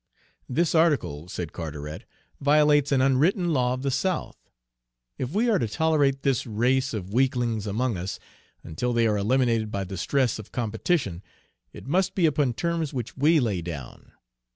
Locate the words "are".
5.47-5.59, 9.05-9.15